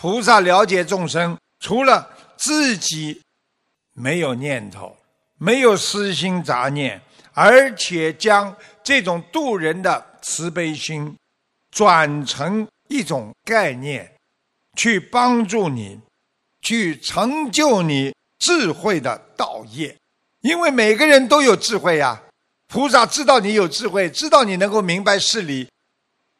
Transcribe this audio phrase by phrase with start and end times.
[0.00, 3.20] 菩萨了解众生，除了自己
[3.92, 4.96] 没有念头，
[5.36, 6.98] 没有私心杂念，
[7.34, 11.14] 而且将这种度人的慈悲心
[11.70, 14.10] 转成一种概念，
[14.74, 16.00] 去帮助你，
[16.62, 19.94] 去成就你智慧的道业。
[20.40, 22.22] 因为每个人都有智慧呀，
[22.68, 25.68] 菩萨知道你有智慧，知道你能够明白事理，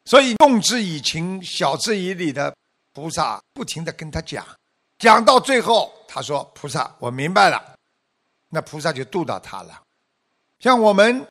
[0.05, 2.51] 所以动之以情，晓之以理的。
[2.93, 4.45] 菩萨不停的跟他讲，
[4.99, 7.75] 讲到最后，他说：“菩萨，我明白了。”
[8.49, 9.81] 那菩萨就度到他了。
[10.59, 11.25] 像我们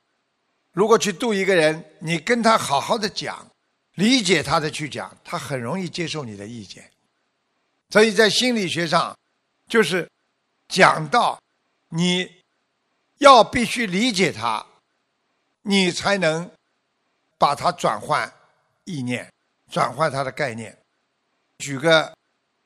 [0.72, 3.46] 如果去度一个人，你跟他好好的讲，
[3.94, 6.90] 理解他的去讲，他很容易接受你的意见。
[7.90, 9.16] 所以在心理学上，
[9.68, 10.08] 就是
[10.68, 11.38] 讲到
[11.90, 12.40] 你
[13.18, 14.64] 要必须理解他，
[15.62, 16.50] 你才能
[17.36, 18.32] 把他转换
[18.84, 19.30] 意念，
[19.70, 20.76] 转换他的概念。
[21.60, 22.12] 举个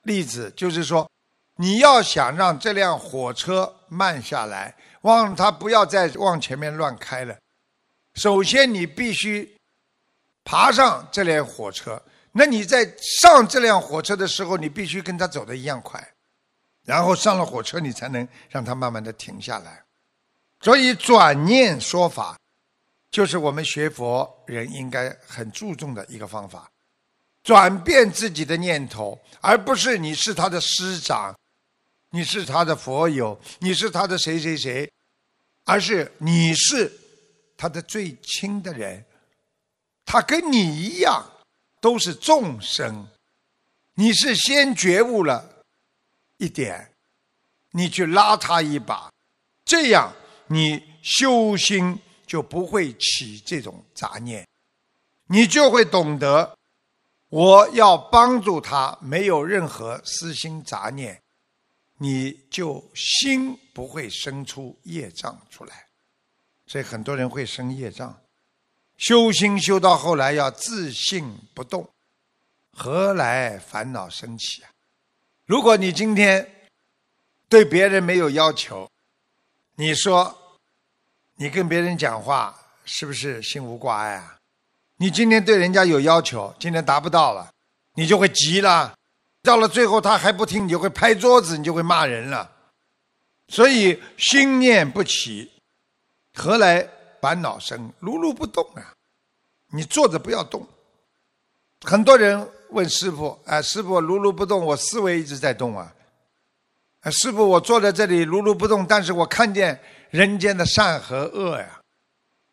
[0.05, 1.11] 例子，就是说，
[1.57, 7.37] 你要想让这辆火车慢下来，望它不要再往前面乱开了，
[8.15, 9.55] 首先你必须
[10.45, 12.01] 爬上这辆火车。
[12.37, 12.85] 那你在
[13.21, 16.03] 上这辆火车的时候，你必须跟它走的一样快，
[16.85, 19.83] 然后上了火车，你才能让它慢慢的停下来。
[20.61, 22.37] 所以转念说法，
[23.11, 26.69] 就是我们学佛人应该很注重的一个方法。
[27.45, 31.39] 转变自己的念头，而不是你是他的师长，
[32.09, 34.91] 你是他的佛友，你是他的谁谁谁，
[35.65, 36.91] 而是你是
[37.55, 39.05] 他的最亲的人，
[40.07, 41.23] 他跟你一样
[41.83, 43.07] 都是众生，
[43.93, 45.63] 你是先觉悟了
[46.39, 46.93] 一点，
[47.73, 49.13] 你去拉他一把，
[49.67, 50.11] 这样
[50.47, 54.49] 你修心就不会起这种杂念，
[55.27, 56.57] 你就会懂得。
[57.35, 61.21] 我要帮助他，没有任何私心杂念，
[61.99, 65.89] 你就心不会生出业障出来。
[66.69, 68.17] 所以很多人会生业障。
[68.99, 71.89] 修心修到后来要自信不动，
[72.71, 74.71] 何来烦恼生起啊？
[75.45, 76.69] 如果你今天
[77.49, 78.89] 对别人没有要求，
[79.75, 80.61] 你说
[81.35, 84.34] 你跟别人讲话是不是心无挂碍啊？
[85.05, 87.53] 你今天对人家有要求，今天达不到了，
[87.95, 88.95] 你就会急了。
[89.43, 92.51] 到了最后他还不听，你就会拍桌子，你就会骂人了。
[93.49, 95.53] 所以心念不起，
[96.33, 96.89] 何来
[97.21, 97.93] 烦恼生？
[97.99, 98.95] 如如不动啊！
[99.73, 100.67] 你坐着不要动。
[101.83, 105.93] 很多人问师傅：“哎，师傅，如如不动，我思维一直在动啊。”
[107.05, 109.79] 哎，师傅，我坐在这里如如不动，但是我看见
[110.09, 111.79] 人间的善和恶呀。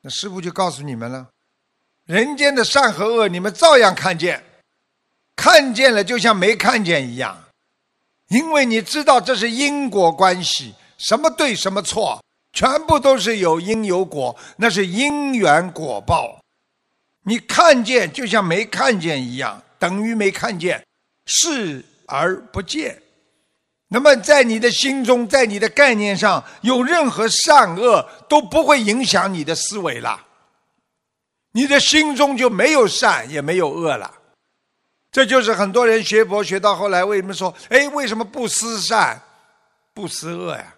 [0.02, 1.30] 那师傅就告诉你们了。
[2.12, 4.44] 人间的善和恶，你们照样看见，
[5.34, 7.42] 看见了就像没看见一样，
[8.28, 16.42] 因为你知道这是因果关系，什么对什么错，全部都是有因有果，那是因缘果报。
[17.24, 20.86] 你看见就像没看见一样，等于没看见，
[21.28, 23.02] 视而不见。
[23.88, 30.28] 那么在你的心中，在你的概念上有任何善恶，都不会影响你的思维了。
[31.54, 34.10] 你的心中就没有善也没有恶了，
[35.12, 39.22] 这就是很多人学佛学到后来为什么说，哎，为什么不思善，
[39.94, 40.74] 不思恶呀？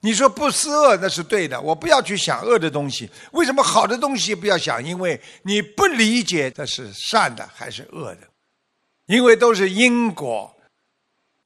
[0.00, 3.10] 你说不思恶那是对的，我不要去想恶的东西。
[3.32, 4.82] 为什么好的东西不要想？
[4.82, 8.26] 因为你不理解这是善的还是恶的，
[9.06, 10.50] 因为都是因果，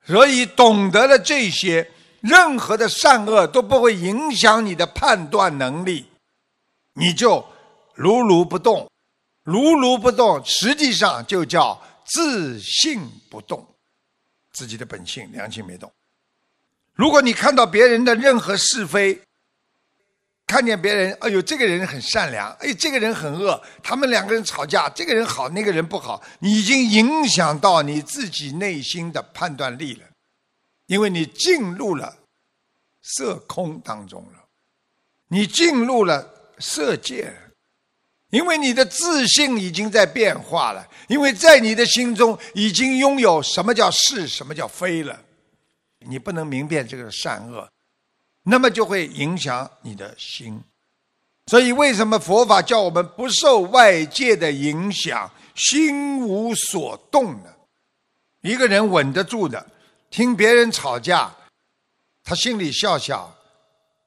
[0.07, 1.91] 所以懂得了这些，
[2.21, 6.07] 任何的善恶都不会影响你的判断能力，
[6.95, 7.45] 你就。
[7.97, 8.89] 如如不动，
[9.43, 13.67] 如如不动，实际上就叫自信不动，
[14.53, 15.91] 自己的本性良心没动。
[16.93, 19.21] 如果你看到别人的任何是非，
[20.47, 30.07] 看见别人，哎呦，这个人很善良，哎，这个人很恶，他们两个人吵架，这个人好，那个人不好，你已经影响到你自己内心的判断力了，
[30.87, 32.17] 因为你进入了
[33.03, 34.45] 色空当中了，
[35.29, 37.46] 你进入了色界了。
[38.31, 45.19] 因为你的自信已经在变化了，因为在你的心中已经拥有什么叫是，什么叫非了，
[46.01, 47.69] 你不能明辨这个善恶，
[48.43, 50.61] 那么就会影响你的心。
[51.47, 57.55] 所以，为什么佛法叫我们不受外界的影响，心无所动呢？
[58.41, 59.65] 一个人稳得住的，
[60.11, 61.33] 听别人吵架，
[62.25, 63.33] 他心里笑笑，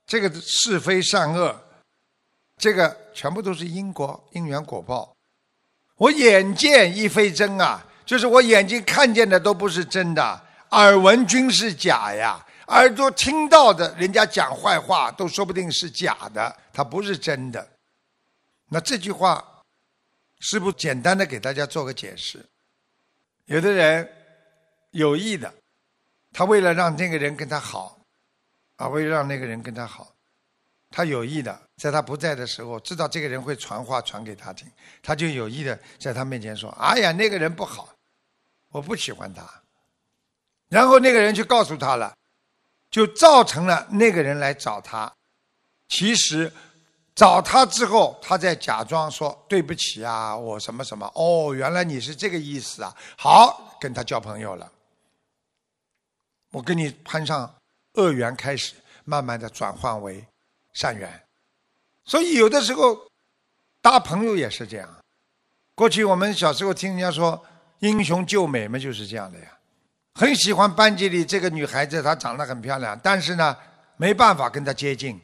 [0.06, 1.58] 这个是非善恶。
[2.60, 5.16] 这个全部都是因果因缘果报，
[5.96, 12.46] 我眼见亦非真啊，就是我眼睛看见的都不是真的，耳闻均是假呀。
[12.68, 17.68] 耳朵听到的人家讲坏话，都说不定是假的，它不是真的。
[18.68, 19.44] 那这句话，
[20.40, 22.46] 是不是简单的给大家做个解释？
[23.46, 24.08] 有的人
[24.92, 25.52] 有意的，
[26.32, 27.98] 他为了让那个人跟他好，
[28.76, 30.14] 啊，为了让那个人跟他好，
[30.90, 34.70] 他有意的，在他不在的时候，知道这个人会传话传给他听，
[35.02, 37.90] 他就有意的在他面前说：“哎呀，那个人不好，
[38.70, 39.44] 我不喜欢他。”
[40.70, 42.14] 然后那个人就告诉他了。
[42.92, 45.14] 就造成了那个人来找他，
[45.90, 46.52] 其实
[47.14, 54.72] 找他之后，他在假装说对不起啊，我什么什么哦，原来你是这个意思啊，好跟他交朋友了，
[56.50, 57.54] 我跟你攀上
[57.94, 58.74] 恶缘，开始
[59.06, 60.26] 慢慢的转换为
[60.80, 61.22] 善缘，
[62.06, 62.98] 所以有的时候
[63.82, 64.88] 搭朋友也是这样。
[65.76, 67.46] 过去我们小时候听人家说
[67.80, 69.58] 英雄救美嘛，就是这样的呀。
[70.14, 73.58] 很喜欢班级里这个女孩子，她长得很漂亮，但是呢，
[73.98, 75.22] 没办法跟她接近，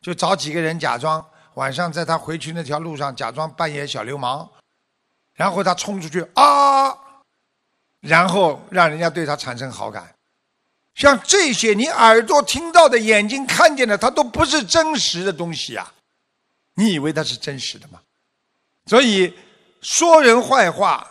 [0.00, 4.48] 就找几个人假装晚上在她回去那条路上假装扮演小流氓，
[5.34, 6.96] 然后她冲出去啊，
[8.02, 10.14] 然后让人家对她产生好感。
[10.98, 15.94] 像这些，你耳朵听到的、眼睛看见的，它都不是真实的东西啊！
[16.74, 18.02] 你以为它是真实的吗？
[18.84, 19.32] 所以
[19.80, 21.08] 说人坏话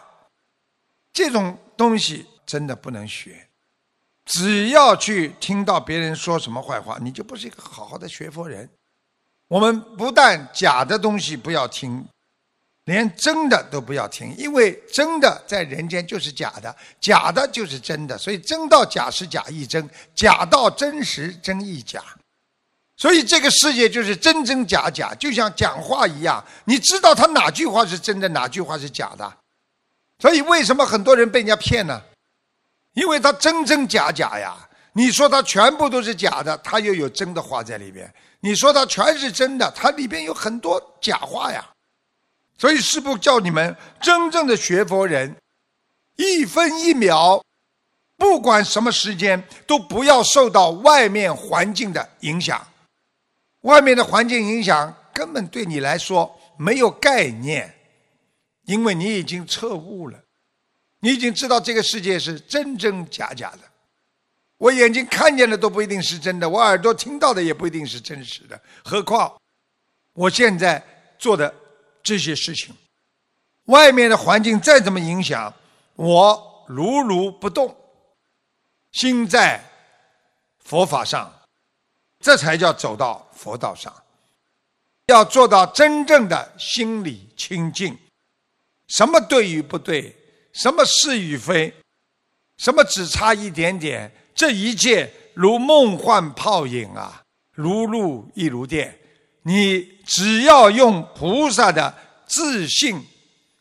[1.11, 2.27] 这种东西。
[2.47, 3.49] 真的不能学，
[4.23, 8.69] 只要去听到别人说什么坏话，你就不是一个好好的学佛人。
[9.49, 12.07] 我们不但假的东西不要听，
[12.87, 22.01] 连真的都不要听，因为真的在人间就是假的，假的就是真的，所以真到假时假亦真，假到真时真亦假。
[22.95, 29.33] 所以这个世界就是真真假假，就像讲话一样，你知道他哪句话是真的，哪句话是假的。
[30.19, 32.01] 所以为什么很多人被人家骗呢？
[32.93, 34.55] 因为他真真假假呀，
[34.93, 38.07] 你说他全部都是假的，他又有真的话在里边；
[38.39, 41.69] 你说他全是真的，它里边有很多假话呀。
[42.57, 45.35] 所以师父叫你们真正的学佛人，
[46.15, 47.43] 一分一秒，
[48.17, 52.65] 不管什么时间，都不要受到外面环境的影响。
[53.61, 57.75] 外面的环境影响根本对你来说没有概念，
[58.65, 60.19] 因为你已经彻悟了。
[60.99, 63.59] 你已经知道这个世界是真真假假的，
[64.57, 68.59] 我眼睛看见的都不一定是真的，我耳朵听到的也不一定是真实的。
[68.83, 69.31] 何况
[70.13, 70.83] 我现在
[71.19, 71.53] 做的
[72.03, 72.75] 这些事情，
[73.65, 75.53] 外面的环境再怎么影响，
[75.95, 77.75] 我如如不动，
[78.91, 79.63] 心在
[80.59, 81.33] 佛法上，
[82.19, 83.93] 这才叫走到佛道上。
[85.07, 87.97] 要做到真正的心理清净，
[88.87, 90.13] 什么对与不对？
[90.51, 91.73] 什么是与非？
[92.57, 94.11] 什么只差一点点？
[94.35, 98.99] 这一切如梦幻泡影啊，如露亦如电。
[99.47, 101.95] 你只要用菩萨的
[102.25, 103.01] 自信、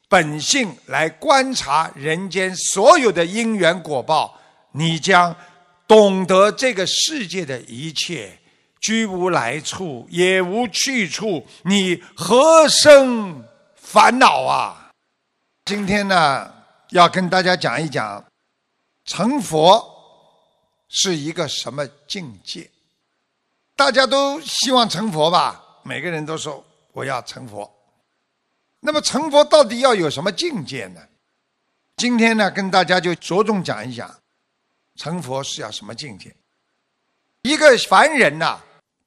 [0.08, 4.36] 本性来观察人间所有的因缘果报，
[4.72, 5.32] 你将
[5.86, 8.36] 懂得这个世界的一切，
[8.80, 13.44] 居无来处，也无去处，你何生
[13.76, 14.90] 烦恼啊？
[15.66, 16.52] 今天呢？
[16.90, 18.24] 要跟大家讲一讲，
[19.04, 19.84] 成佛
[20.88, 22.68] 是一个什么境界？
[23.76, 25.62] 大家都希望成佛吧？
[25.86, 27.70] 每个人都说我要成佛。
[28.80, 31.00] 那么成佛到底要有什么境界呢？
[31.96, 34.12] 今天呢，跟大家就着重讲一讲，
[34.96, 36.34] 成佛是要什么境界？
[37.42, 38.60] 一个凡人呐，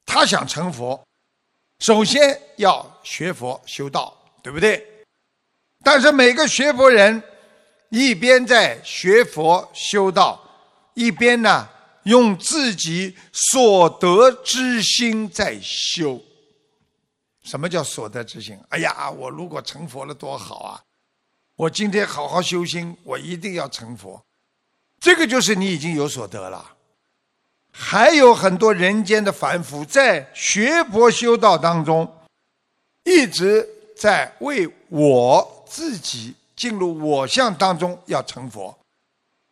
[0.06, 1.06] 他想成佛，
[1.80, 4.86] 首先要学佛修道，对不对？
[5.84, 7.22] 但是每个学佛人。
[7.92, 10.40] 一边在学佛修道，
[10.94, 11.68] 一边呢
[12.04, 16.22] 用自己所得之心在修。
[17.44, 18.60] 什么叫所得之心？
[18.70, 20.82] 哎呀，我如果成佛了多好啊！
[21.56, 24.22] 我今天好好修心，我一定要成佛。
[25.00, 26.76] 这个就是你已经有所得了。
[27.72, 32.12] 还有很多人间的凡夫在学佛修道当中，
[33.04, 36.36] 一直在为我自己。
[36.60, 38.78] 进入我相当中要成佛，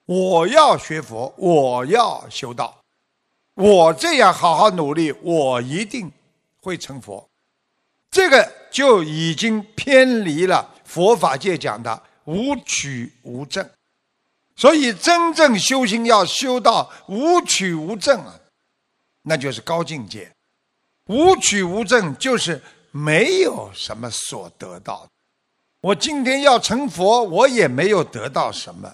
[0.04, 2.78] 我要学佛，我要修道，
[3.54, 6.12] 我这样好好努力，我一定
[6.60, 7.27] 会成佛。
[8.18, 13.64] 这个就已经偏离了佛法界讲的无取无证。
[14.56, 18.34] 所以真正修行要修到无取无证啊，
[19.22, 20.32] 那就是高境界。
[21.06, 22.60] 无取无证就是
[22.90, 25.08] 没有什么所得到。
[25.82, 28.92] 我今天要成佛，我也没有得到什么，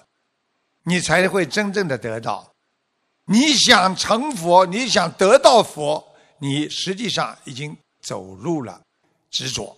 [0.84, 2.52] 你才会真正的得到。
[3.28, 6.06] 你想成佛，你想得到佛，
[6.40, 8.82] 你实际上已经走入了
[9.34, 9.76] 执着。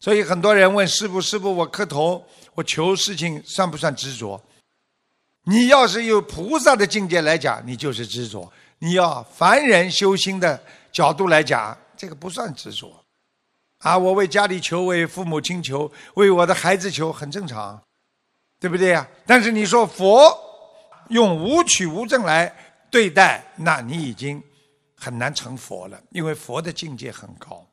[0.00, 2.22] 所以很多人问师傅：“师傅，我磕头，
[2.54, 4.38] 我求事情，算不算执着？”
[5.46, 10.62] 你要是有菩萨的境界来讲，你就是执着；你要凡人修心的
[10.92, 12.92] 角度来讲，这个不算执着。
[13.78, 17.82] 啊，我为家里求，为父母亲求，为我的孩子求，很正常，
[18.58, 19.06] 对不对呀？
[19.26, 20.34] 但是你说佛
[21.10, 22.54] 用无取无证来
[22.90, 24.42] 对待，那你已经
[24.96, 27.66] 很难成佛了，因为佛的境界很高。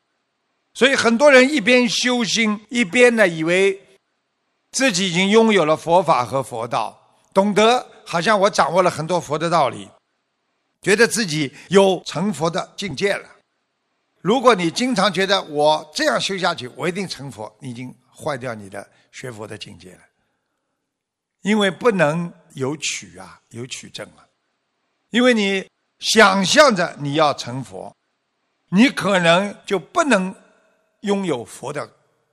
[0.74, 3.82] 所以很多人一边修心，一边呢以为
[4.72, 6.98] 自己已经拥有了佛法和佛道。
[7.34, 9.90] 懂得，好像我掌握了很多佛的道理，
[10.82, 13.30] 觉得自己有成佛的境界了。
[14.22, 20.00] 如果你经常觉得我这样修下去，我一定成佛，你已经坏掉你的学佛的境界了。
[21.42, 24.28] 因为不能有取啊，有取证啊。
[25.10, 25.68] 因为你
[26.00, 27.96] 想象着你要成佛，
[28.70, 30.36] 你可能就不能
[31.02, 31.88] 拥有佛的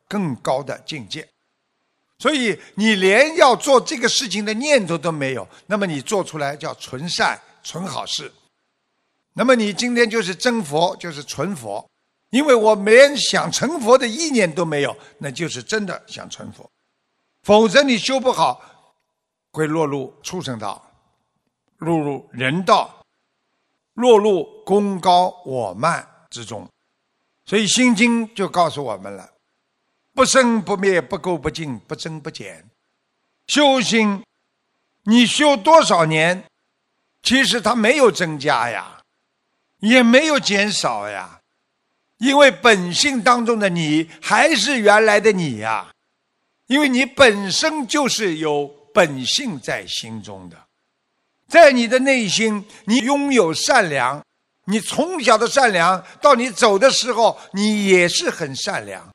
[0.08, 1.28] 更高的境界。
[2.18, 8.32] 所以你连要做这个事情的念头都没有，那么你做出来叫纯善、纯好事。
[9.34, 11.88] 那么你今天就是真佛，就是纯佛，
[12.30, 16.68] 因为我连想成佛的意念都没有，那就是真的想成佛。
[17.44, 18.60] 否则你修不好，
[19.52, 20.90] 会落入畜生道，
[21.76, 23.00] 落入人道，
[23.94, 26.68] 落入功高我慢之中。
[27.48, 29.32] 所以《心经》就告诉我们了。
[30.12, 32.62] 不生不灭，不垢不净，不增不减。
[33.46, 34.22] 修心，
[35.04, 36.44] 你修多少年，
[37.22, 39.00] 其实它没有增加呀，
[39.78, 41.40] 也没有减少呀，
[42.18, 45.90] 因为本性当中的你还是原来的你呀，
[46.66, 50.66] 因为你本身就是有本性在心中的，
[51.48, 54.22] 在你的内心，你拥有善良，
[54.70, 59.08] 你从小的善良，到你走的时候，你也是很善良。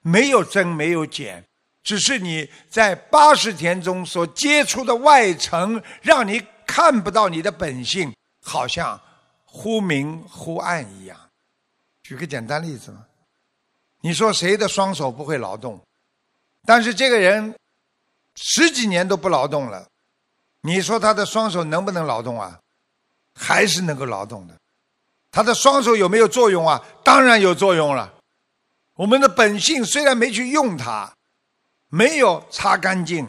[0.00, 1.44] 没有增，没有减，
[1.84, 8.12] 只是你在八十天中所接触的外层，让你看不到你的本性，
[8.44, 9.00] 好像
[9.44, 11.16] 忽明忽暗一样。
[12.02, 13.06] 举个简单例子嘛，
[14.00, 15.80] 你说谁的双手不会劳动？
[16.66, 17.54] 但是这个人
[18.34, 19.86] 十几年都不劳动了，
[20.62, 22.58] 你说他的双手能不能劳动啊？
[23.34, 24.56] 还是能够劳动的。
[25.32, 26.80] 他的双手有没有作用啊？
[27.02, 28.12] 当然有作用了。
[28.94, 31.10] 我们的本性虽然没去用它，
[31.88, 33.26] 没有擦干净，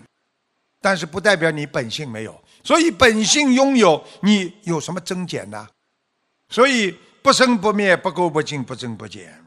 [0.82, 2.44] 但是不代表你本性没有。
[2.66, 5.68] 所以本性拥有，你有什么增减呢？
[6.50, 9.42] 所以不生不灭，不垢不净，不增不减，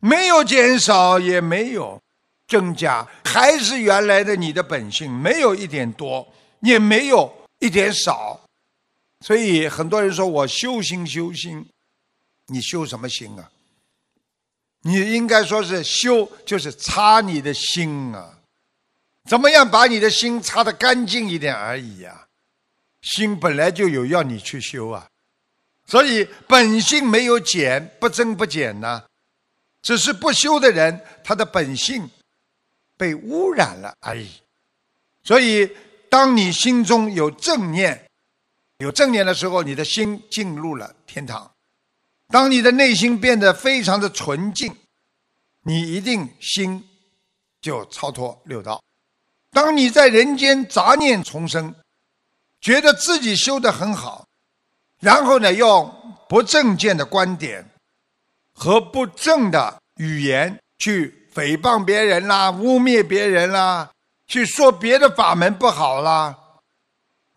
[0.00, 1.98] 没有减少，也没有
[2.46, 6.26] 增加，还是原来的你的本性，没有一点多，
[6.60, 8.38] 也没有一点少。
[9.24, 11.66] 所以很多人说我修心修心，
[12.48, 13.50] 你修什么心啊？
[14.82, 18.38] 你应该说是修，就是擦你的心啊，
[19.24, 22.26] 怎么样把你的心擦得干净一点而已呀？
[23.00, 25.08] 心本来就有要你去修啊，
[25.86, 29.02] 所以本性没有减，不增不减呢，
[29.80, 32.10] 只是不修的人，他的本性
[32.98, 34.28] 被污染了而已。
[35.22, 35.74] 所以，
[36.10, 38.06] 当你心中有正念，
[38.78, 41.50] 有正念的时候，你的心进入了天堂。
[42.28, 44.74] 当你的内心变得非常的纯净，
[45.62, 46.84] 你一定心
[47.60, 48.82] 就超脱六道。
[49.52, 51.74] 当你在人间杂念丛生，
[52.60, 54.26] 觉得自己修得很好，
[55.00, 57.70] 然后呢，用不正见的观点
[58.52, 63.90] 和不正的语言去诽谤别人啦、污蔑别人啦、
[64.26, 66.36] 去说别的法门不好啦，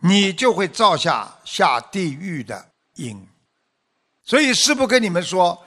[0.07, 3.27] 你就会造下下地狱的因。
[4.23, 5.65] 所以师父跟你们说，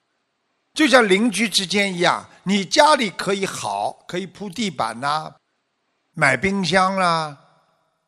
[0.73, 5.35] 就像邻居之间一样，你家里可以好，可以铺地板呐，
[6.15, 7.37] 买冰箱啦，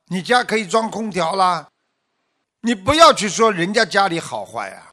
[0.06, 1.68] 你家可以装空调啦，
[2.60, 4.92] 你不要去说人家家里好坏啊，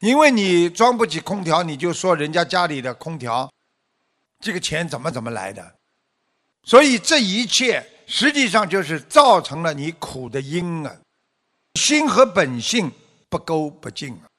[0.00, 3.52] 因为你装不起空调，你就说人家家里的空调，
[4.40, 5.74] 这个钱怎么怎么来的？
[6.64, 10.96] 所以这一切实际上就是造成了你苦的因啊，
[11.74, 12.90] 心和本性
[13.28, 14.30] 不勾不净啊。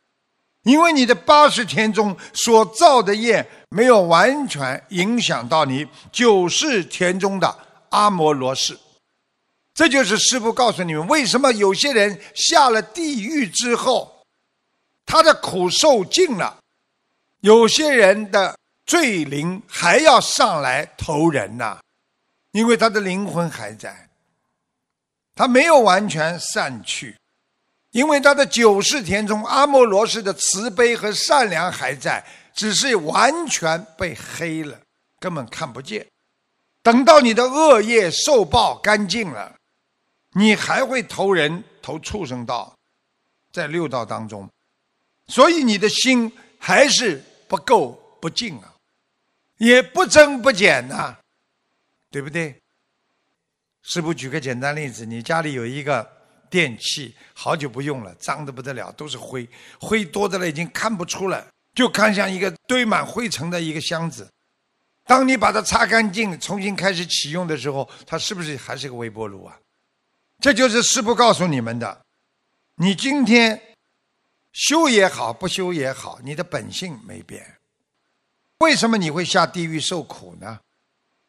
[0.63, 7.57] 因为你的八十天中所造的业没有完全影响到你九世天中的
[7.89, 8.77] 阿摩罗氏，
[9.73, 14.23] 这就是师父告诉你们，为什么有些人下了地狱之后，
[15.05, 16.57] 他的苦受尽了，
[17.39, 21.79] 有些人的罪灵还要上来投人呐，
[22.51, 24.09] 因为他的灵魂还在，
[25.35, 27.15] 他没有完全散去，
[27.91, 34.79] 因为他的九世田中阿莫罗氏的慈悲和善良还在，只是完全被黑了，
[35.19, 36.05] 根本看不见。
[36.81, 39.55] 等到你的恶业受报干净了，
[40.33, 42.73] 你还会投人投畜生道，
[43.51, 44.49] 在六道当中，
[45.27, 48.73] 所以你的心还是不够不净啊。
[49.57, 51.17] 也不增不减呐，
[52.09, 52.55] 对不对？
[53.83, 56.05] 师傅举个简单例子，你家里有一个
[56.49, 59.47] 电器，好久不用了，脏的不得了，都是灰，
[59.79, 64.29] 灰多的了，已经看不出了，就看像一个堆满灰尘的一个箱子。
[65.05, 69.57] 当你把它擦干净，重新开始启用的时候，它是不是还是个微波炉啊？
[70.39, 72.01] 这就是师傅告诉你们的。
[72.75, 73.59] 你今天
[74.51, 77.57] 修也好，不修也好，你的本性没变。
[78.59, 80.59] 为什么你会下地狱受苦呢？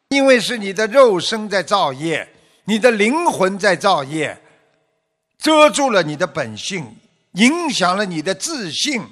[0.09, 2.27] 因为是你的肉身在造业，
[2.65, 4.41] 你的灵魂在造业，
[5.37, 6.95] 遮住了你的本性，
[7.33, 9.03] 影响了你的自信，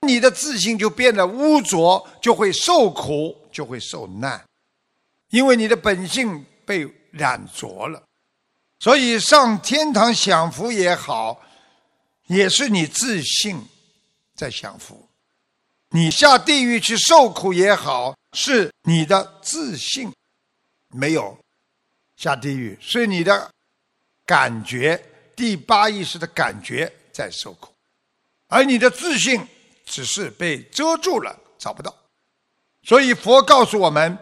[0.00, 4.44] 你的自信就变得污浊，就会受苦，就会受难，
[5.30, 8.02] 因为你的本性被染浊了。
[8.80, 11.40] 所以上天堂享福也好，
[12.26, 13.64] 也是你自信
[14.34, 15.08] 在享福。
[15.90, 20.12] 你下地狱去受苦也好，是你的自信
[20.88, 21.38] 没有
[22.16, 23.50] 下地狱，是你的
[24.24, 25.02] 感觉
[25.34, 27.72] 第八意识的感觉在受苦，
[28.48, 29.46] 而你的自信
[29.84, 31.94] 只是被遮住了，找不到。
[32.82, 34.18] 所以佛告诉我们，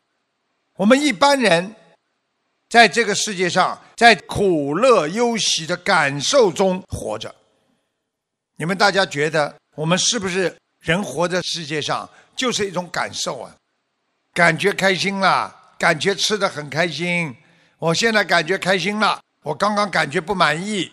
[0.75, 1.75] 我们一般人
[2.69, 7.35] 在这个世界上，在苦乐忧喜的感受中活着。
[8.57, 10.57] 你们大家觉得我们是不是？
[10.79, 13.53] 人活在世界上就是一种感受啊，
[14.39, 17.35] 感觉开心了，感觉吃的很开心。
[17.77, 20.93] 我现在感觉开心了，我刚刚感觉不满意，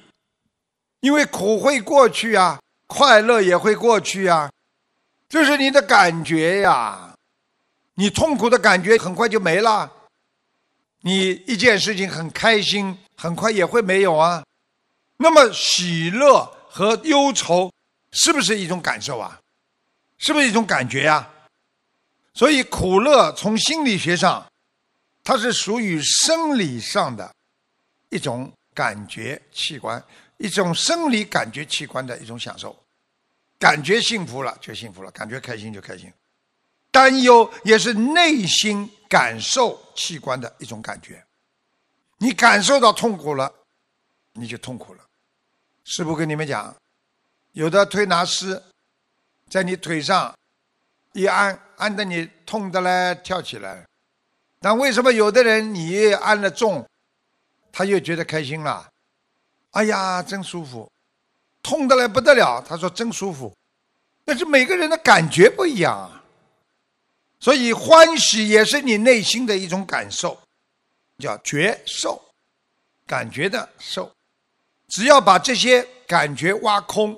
[1.02, 4.50] 因为苦会过去啊，快乐也会过去啊，
[5.30, 7.14] 这是你的感觉呀。
[7.94, 9.92] 你痛苦的感觉很快就没了，
[11.02, 14.44] 你一件事情很开心，很快也会没有啊。
[15.18, 17.72] 那么喜乐和忧愁
[18.12, 19.40] 是不是一种感受啊？
[20.18, 21.30] 是不是一种感觉呀？
[22.36, 24.46] 所以苦乐从心理学上，
[25.24, 27.34] 它是属于生理上的
[28.10, 30.04] 一种感觉器官，
[30.38, 32.76] 一种生理感觉器官的一种享受。
[33.58, 36.12] 感觉幸福了就幸福了，感觉开心就开心。
[36.92, 41.24] 担忧也是内心感受器官的一种感觉。
[42.18, 43.52] 你感受到痛苦了，
[44.34, 45.04] 你就痛苦了。
[45.86, 46.76] 师傅跟你们讲，
[47.54, 48.62] 有的推拿师。
[49.50, 50.36] 在你腿上
[51.16, 53.86] 一按，按的你痛的嘞，跳起来。
[54.60, 56.86] 但为什么有的人你按了重，
[57.72, 58.86] 他又觉得开心了？
[59.72, 60.92] 哎呀，真舒服！
[61.64, 63.56] 痛的嘞不得了，他说真舒服。
[64.26, 66.22] 但是每个人的感觉不一样啊。
[67.40, 70.38] 所以欢喜也是你内心的一种感受，
[71.20, 72.22] 叫觉受，
[73.08, 74.12] 感觉的受。
[74.90, 77.18] 只要把这些感觉挖空。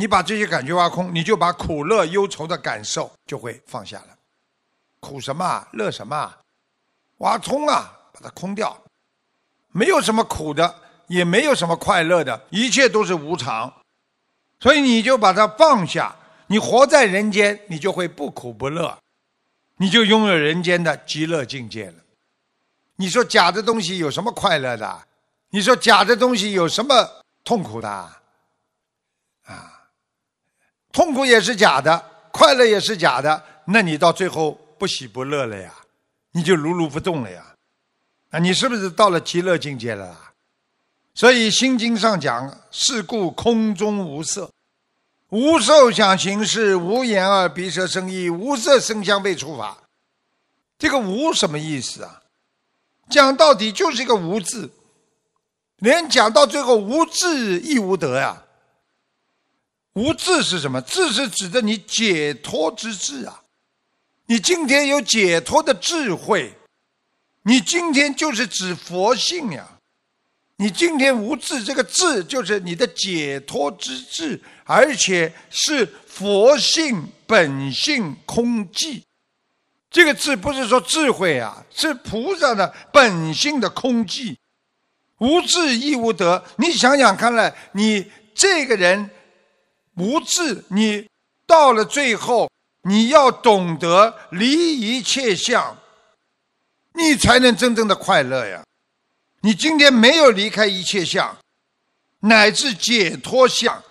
[0.00, 4.16] 你把这些感觉挖空，你就把苦乐忧愁的感受就会放下了。
[4.98, 5.68] 苦什么？
[5.72, 6.34] 乐什么？
[7.18, 8.74] 挖通啊，把它空掉，
[9.72, 10.74] 没有什么苦的，
[11.06, 13.70] 也没有什么快乐的，一切都是无常。
[14.58, 18.98] 所以你就把它放下，你活在人间，你就会不苦不乐，
[19.76, 21.96] 你就拥有人间的极乐境界了。
[22.96, 25.02] 你说假的东西有什么快乐的？
[25.50, 27.06] 你说假的东西有什么
[27.44, 28.19] 痛苦的？
[30.92, 35.72] 痛苦也是假的，快乐也是假的，那你到最后不喜不乐了呀？
[36.32, 37.44] 你就如如不动了呀？
[38.30, 40.16] 啊，你是不是到了极乐境界了？
[41.14, 44.50] 所以《心经》上讲：“是故空中无色，
[45.30, 49.76] 无受想行识，无眼耳鼻舌身意，无色声香味触法。”
[50.78, 52.22] 这个“无”什么意思啊？
[53.08, 54.70] 讲到底就是一个“无”字，
[55.78, 58.44] 连讲到最后无智亦无德呀。
[60.00, 60.80] 无智是什么？
[60.80, 63.42] 智是指的你解脱之智啊！
[64.24, 66.54] 你今天有解脱的智慧，
[67.42, 69.76] 你今天就是指佛性呀！
[70.56, 79.02] 你今天无智，这个智就是你的解脱之智，而且是佛性本性空寂。
[79.90, 84.34] 这个智不是说智慧啊，是菩萨的本性的空寂。
[85.18, 86.42] 无智亦无得。
[86.56, 89.10] 你想想看来，你这个人。
[89.96, 91.08] 无智，你
[91.46, 92.50] 到了最后，
[92.82, 94.46] 你要懂得离
[94.78, 95.76] 一切相，
[96.94, 98.64] 你才能真正的快乐呀。
[99.42, 101.36] 你今天没有离开一切相，
[102.20, 103.82] 乃至解脱相，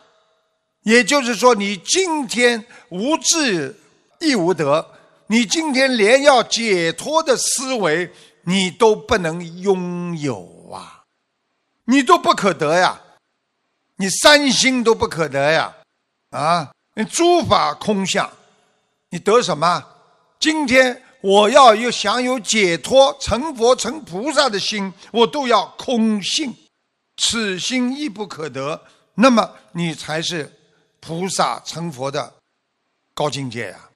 [0.83, 3.75] 也就是说，你今天无智
[4.19, 4.91] 亦无得，
[5.27, 8.11] 你今天连要解脱的思维
[8.43, 11.03] 你都不能拥有啊，
[11.85, 13.01] 你都不可得呀，
[13.97, 15.75] 你三心都不可得呀，
[16.29, 18.29] 啊，你诸法空相，
[19.09, 19.83] 你得什么？
[20.39, 21.03] 今天。
[21.21, 26.55] 我要有想有解脱、成佛、成菩萨的心，我都要空性，
[27.17, 28.81] 此心亦不可得。
[29.15, 30.49] 那么你才是
[31.01, 32.35] 菩萨成佛的
[33.13, 33.89] 高境界呀！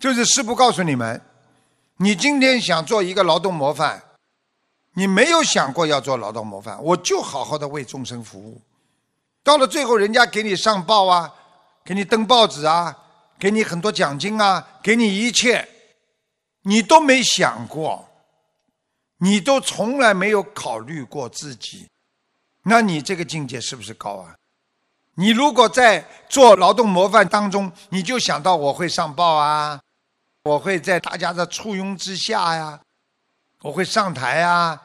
[0.00, 1.22] 就是师父告诉你们，
[1.98, 4.02] 你今天想做一个劳动模范，
[4.94, 8.60] 你没有想过要做劳动模范，我就好好的为众生服务。
[9.44, 11.32] 到了最后，人家给你上报啊，
[11.84, 12.96] 给你登报纸啊，
[13.38, 15.68] 给你很多奖金啊，给你一切。
[16.64, 18.08] 你都没想过，
[19.18, 21.88] 你都从来没有考虑过自己，
[22.62, 24.36] 那你这个境界是不是高啊？
[25.16, 29.80] 你如果在做劳动模范当中，你就想到我会上报啊，
[30.44, 32.80] 我会在大家的簇拥之下呀，
[33.62, 34.80] 我会上台啊，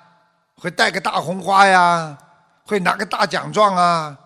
[0.55, 2.17] 会带个大红花呀，
[2.65, 4.17] 会拿个大奖状啊，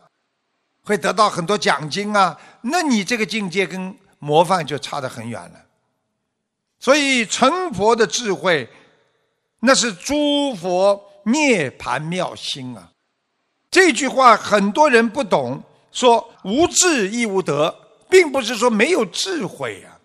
[0.84, 5.66] 会得到很多奖金啊，那你这个境界跟模范就差得很远了。
[6.80, 8.68] 所以成佛的智慧，
[9.60, 12.90] 那是诸佛涅盘妙心啊！
[13.70, 17.74] 这句话很多人不懂，说无智亦无得，
[18.10, 20.00] 并不是说没有智慧呀。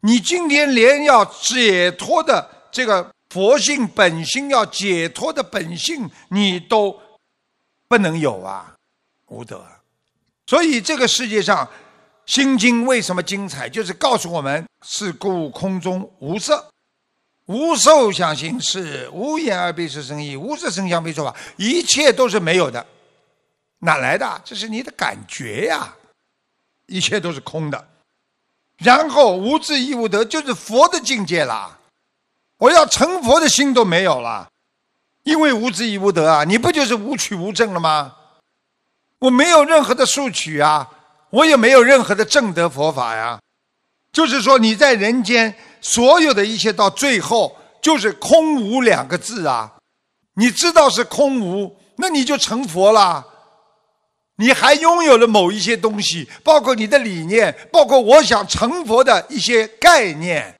[0.00, 6.98] 你今天连要解脱的这个佛性本心，要解脱的本性，你都
[7.86, 8.74] 不能有啊，
[9.28, 9.62] 无德。
[10.46, 11.68] 所以这个世界上。
[12.24, 13.68] 心经为什么精彩？
[13.68, 16.70] 就是告诉我们：是故空中无色，
[17.46, 22.86] 无受想行识，无眼耳鼻舌身意，无色声香味触法，一切都是没有的。
[23.80, 24.40] 哪来的？
[24.44, 25.92] 这是你的感觉呀！
[26.86, 27.88] 一切都是空的。
[28.78, 31.76] 然后无智亦无得，就是佛的境界啦。
[32.58, 34.48] 我要成佛的心都没有了，
[35.24, 36.44] 因为无智亦无得啊！
[36.44, 38.14] 你不就是无取无证了吗？
[39.22, 40.88] 我没有任何的数取啊！
[41.30, 43.38] 我也没有任何的正德佛法呀，
[44.12, 49.70] 就是说你在人间所有的一切到最后就是空无两个字啊，
[50.34, 53.24] 你知道是空无，那你就成佛了。
[54.38, 60.52] 你还拥有了某一些东西，包括你的理念，包括我想成佛的一些概念，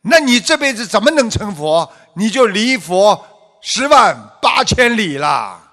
[0.00, 1.92] 那你这辈子怎么能成佛？
[2.14, 3.26] 你就离佛
[3.60, 5.64] 十万八千里了。